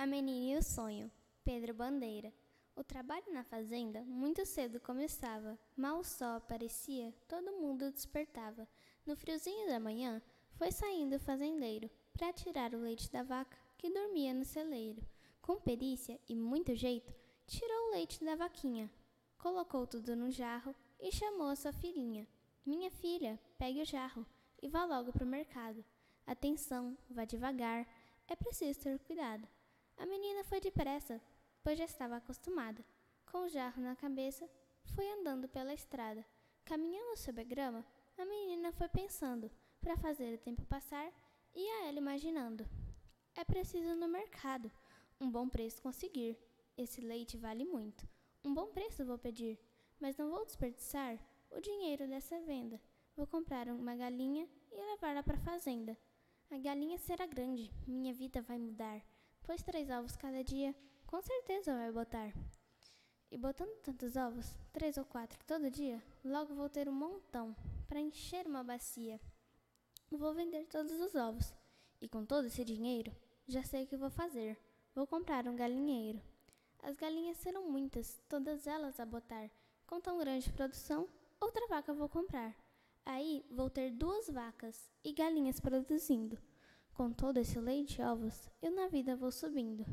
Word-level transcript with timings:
A 0.00 0.06
Menina 0.06 0.54
e 0.54 0.56
o 0.56 0.62
Sonho, 0.62 1.10
Pedro 1.42 1.74
Bandeira. 1.74 2.32
O 2.76 2.84
trabalho 2.84 3.32
na 3.32 3.42
fazenda 3.42 4.04
muito 4.04 4.46
cedo 4.46 4.78
começava. 4.78 5.58
Mal 5.76 5.98
o 5.98 6.04
sol 6.04 6.36
aparecia, 6.36 7.12
todo 7.26 7.56
mundo 7.56 7.90
despertava. 7.90 8.68
No 9.04 9.16
friozinho 9.16 9.66
da 9.66 9.80
manhã, 9.80 10.22
foi 10.52 10.70
saindo 10.70 11.16
o 11.16 11.18
fazendeiro 11.18 11.90
para 12.12 12.32
tirar 12.32 12.74
o 12.74 12.80
leite 12.80 13.10
da 13.10 13.24
vaca 13.24 13.58
que 13.76 13.90
dormia 13.90 14.32
no 14.32 14.44
celeiro. 14.44 15.02
Com 15.42 15.56
perícia 15.56 16.20
e 16.28 16.36
muito 16.36 16.76
jeito, 16.76 17.12
tirou 17.44 17.88
o 17.88 17.90
leite 17.90 18.24
da 18.24 18.36
vaquinha, 18.36 18.88
colocou 19.36 19.84
tudo 19.84 20.14
no 20.14 20.30
jarro 20.30 20.76
e 21.00 21.10
chamou 21.10 21.48
a 21.48 21.56
sua 21.56 21.72
filhinha. 21.72 22.24
Minha 22.64 22.92
filha, 22.92 23.36
pegue 23.58 23.82
o 23.82 23.84
jarro 23.84 24.24
e 24.62 24.68
vá 24.68 24.84
logo 24.84 25.12
para 25.12 25.24
o 25.24 25.28
mercado. 25.28 25.84
Atenção, 26.24 26.96
vá 27.10 27.24
devagar, 27.24 27.84
é 28.28 28.36
preciso 28.36 28.78
ter 28.78 28.96
cuidado. 29.00 29.57
A 29.98 30.06
menina 30.06 30.44
foi 30.44 30.60
depressa, 30.60 31.20
pois 31.60 31.76
já 31.76 31.84
estava 31.84 32.16
acostumada. 32.16 32.84
Com 33.26 33.38
o 33.38 33.48
jarro 33.48 33.82
na 33.82 33.96
cabeça, 33.96 34.48
foi 34.94 35.10
andando 35.10 35.48
pela 35.48 35.74
estrada. 35.74 36.24
Caminhando 36.64 37.16
sobre 37.16 37.40
a 37.40 37.44
grama, 37.44 37.84
a 38.16 38.24
menina 38.24 38.70
foi 38.70 38.88
pensando, 38.88 39.50
para 39.80 39.96
fazer 39.96 40.34
o 40.34 40.38
tempo 40.38 40.64
passar, 40.66 41.12
e 41.52 41.68
a 41.68 41.88
ela 41.88 41.98
imaginando. 41.98 42.64
É 43.34 43.44
preciso 43.44 43.96
no 43.96 44.06
mercado, 44.06 44.70
um 45.20 45.28
bom 45.28 45.48
preço 45.48 45.82
conseguir. 45.82 46.38
Esse 46.76 47.00
leite 47.00 47.36
vale 47.36 47.64
muito. 47.64 48.08
Um 48.44 48.54
bom 48.54 48.68
preço 48.68 49.04
vou 49.04 49.18
pedir, 49.18 49.58
mas 49.98 50.16
não 50.16 50.30
vou 50.30 50.46
desperdiçar 50.46 51.18
o 51.50 51.60
dinheiro 51.60 52.06
dessa 52.06 52.40
venda. 52.42 52.80
Vou 53.16 53.26
comprar 53.26 53.66
uma 53.66 53.96
galinha 53.96 54.48
e 54.70 54.76
levá-la 54.76 55.24
para 55.24 55.36
a 55.36 55.40
fazenda. 55.40 55.98
A 56.52 56.58
galinha 56.58 56.98
será 56.98 57.26
grande, 57.26 57.72
minha 57.84 58.14
vida 58.14 58.40
vai 58.40 58.58
mudar 58.58 59.02
pois 59.48 59.62
três 59.62 59.88
ovos 59.88 60.14
cada 60.14 60.44
dia, 60.44 60.74
com 61.06 61.22
certeza 61.22 61.74
vai 61.74 61.90
botar. 61.90 62.30
E 63.30 63.38
botando 63.38 63.74
tantos 63.80 64.14
ovos, 64.14 64.46
três 64.74 64.98
ou 64.98 65.06
quatro 65.06 65.42
todo 65.46 65.70
dia, 65.70 66.02
logo 66.22 66.54
vou 66.54 66.68
ter 66.68 66.86
um 66.86 66.92
montão 66.92 67.56
para 67.86 67.98
encher 67.98 68.46
uma 68.46 68.62
bacia. 68.62 69.18
Vou 70.10 70.34
vender 70.34 70.66
todos 70.66 70.92
os 71.00 71.14
ovos, 71.14 71.54
e 71.98 72.06
com 72.06 72.26
todo 72.26 72.48
esse 72.48 72.62
dinheiro, 72.62 73.10
já 73.46 73.62
sei 73.62 73.84
o 73.84 73.86
que 73.86 73.96
vou 73.96 74.10
fazer. 74.10 74.54
Vou 74.94 75.06
comprar 75.06 75.48
um 75.48 75.56
galinheiro. 75.56 76.20
As 76.82 76.94
galinhas 76.94 77.38
serão 77.38 77.70
muitas, 77.70 78.20
todas 78.28 78.66
elas 78.66 79.00
a 79.00 79.06
botar. 79.06 79.50
Com 79.86 79.98
tão 79.98 80.18
grande 80.18 80.52
produção, 80.52 81.08
outra 81.40 81.66
vaca 81.68 81.94
vou 81.94 82.10
comprar. 82.10 82.54
Aí 83.02 83.46
vou 83.50 83.70
ter 83.70 83.92
duas 83.92 84.28
vacas 84.28 84.90
e 85.02 85.14
galinhas 85.14 85.58
produzindo. 85.58 86.36
Com 86.98 87.12
todo 87.12 87.36
esse 87.36 87.56
leite 87.60 88.00
e 88.00 88.04
ovos, 88.04 88.50
eu 88.60 88.72
na 88.72 88.88
vida 88.88 89.14
vou 89.14 89.30
subindo. 89.30 89.86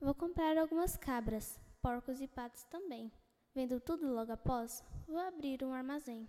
Vou 0.00 0.12
comprar 0.12 0.58
algumas 0.58 0.96
cabras, 0.96 1.60
porcos 1.80 2.20
e 2.20 2.26
patos 2.26 2.64
também. 2.64 3.12
Vendo 3.54 3.78
tudo 3.78 4.12
logo 4.12 4.32
após, 4.32 4.82
vou 5.06 5.20
abrir 5.20 5.62
um 5.62 5.72
armazém. 5.72 6.26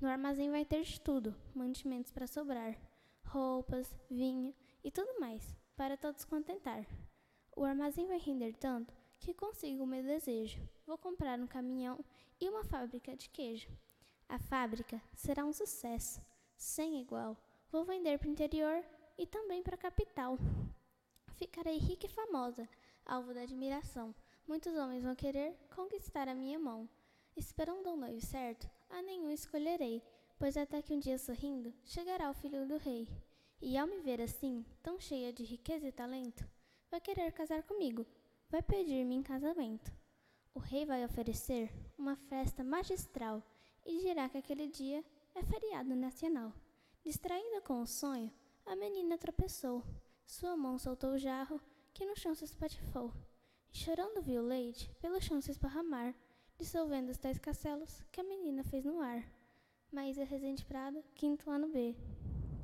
No 0.00 0.08
armazém 0.08 0.50
vai 0.50 0.64
ter 0.64 0.82
de 0.82 1.00
tudo, 1.00 1.32
mantimentos 1.54 2.10
para 2.10 2.26
sobrar, 2.26 2.76
roupas, 3.24 3.96
vinho 4.10 4.52
e 4.82 4.90
tudo 4.90 5.20
mais, 5.20 5.56
para 5.76 5.96
todos 5.96 6.24
contentar. 6.24 6.84
O 7.54 7.62
armazém 7.62 8.08
vai 8.08 8.18
render 8.18 8.56
tanto 8.56 8.92
que 9.20 9.32
consigo 9.32 9.84
o 9.84 9.86
meu 9.86 10.02
desejo. 10.02 10.60
Vou 10.84 10.98
comprar 10.98 11.38
um 11.38 11.46
caminhão 11.46 12.04
e 12.40 12.48
uma 12.48 12.64
fábrica 12.64 13.16
de 13.16 13.30
queijo. 13.30 13.70
A 14.28 14.40
fábrica 14.40 15.00
será 15.14 15.44
um 15.44 15.52
sucesso, 15.52 16.20
sem 16.56 17.00
igual. 17.00 17.36
Vou 17.70 17.84
vender 17.84 18.18
para 18.18 18.26
o 18.26 18.32
interior 18.32 18.84
e 19.18 19.26
também 19.26 19.62
para 19.62 19.74
a 19.74 19.78
capital. 19.78 20.38
Ficarei 21.34 21.78
rica 21.78 22.06
e 22.06 22.08
famosa, 22.08 22.68
alvo 23.04 23.32
da 23.32 23.42
admiração. 23.42 24.14
Muitos 24.46 24.74
homens 24.74 25.04
vão 25.04 25.14
querer 25.14 25.56
conquistar 25.74 26.28
a 26.28 26.34
minha 26.34 26.58
mão. 26.58 26.88
Esperando 27.36 27.88
um 27.88 27.96
noivo 27.96 28.20
certo, 28.20 28.68
a 28.88 29.00
nenhum 29.00 29.30
escolherei, 29.30 30.02
pois 30.38 30.56
até 30.56 30.82
que 30.82 30.92
um 30.92 30.98
dia 30.98 31.18
sorrindo 31.18 31.72
chegará 31.84 32.30
o 32.30 32.34
filho 32.34 32.66
do 32.66 32.76
rei. 32.76 33.08
E 33.62 33.76
ao 33.76 33.86
me 33.86 34.00
ver 34.00 34.20
assim, 34.20 34.64
tão 34.82 34.98
cheia 34.98 35.32
de 35.32 35.44
riqueza 35.44 35.86
e 35.86 35.92
talento, 35.92 36.48
vai 36.90 37.00
querer 37.00 37.30
casar 37.32 37.62
comigo, 37.62 38.06
vai 38.48 38.62
pedir-me 38.62 39.14
em 39.14 39.22
casamento. 39.22 39.92
O 40.54 40.58
rei 40.58 40.84
vai 40.84 41.04
oferecer 41.04 41.70
uma 41.96 42.16
festa 42.16 42.64
magistral 42.64 43.42
e 43.86 44.00
dirá 44.00 44.28
que 44.28 44.38
aquele 44.38 44.66
dia 44.66 45.04
é 45.34 45.42
feriado 45.42 45.94
nacional. 45.94 46.52
Distraída 47.04 47.60
com 47.60 47.80
o 47.80 47.86
sonho, 47.86 48.32
a 48.70 48.76
menina 48.76 49.18
tropeçou. 49.18 49.82
Sua 50.24 50.56
mão 50.56 50.78
soltou 50.78 51.14
o 51.14 51.18
jarro, 51.18 51.60
que 51.92 52.06
no 52.06 52.14
chão 52.14 52.36
se 52.36 52.44
espatifou. 52.44 53.12
E 53.72 53.76
chorando 53.76 54.22
viu 54.22 54.42
o 54.42 54.46
leite 54.46 54.88
pelo 55.00 55.20
chão 55.20 55.40
se 55.40 55.50
esparramar, 55.50 56.14
dissolvendo 56.56 57.08
os 57.08 57.18
tais 57.18 57.36
castelos 57.36 58.00
que 58.12 58.20
a 58.20 58.24
menina 58.24 58.62
fez 58.62 58.84
no 58.84 59.00
ar. 59.00 59.28
Maísa 59.90 60.22
Rezende 60.22 60.64
Prado, 60.64 61.02
quinto 61.16 61.50
ano 61.50 61.66
B. 61.66 61.96